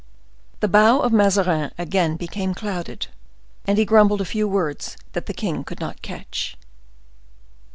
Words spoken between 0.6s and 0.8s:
The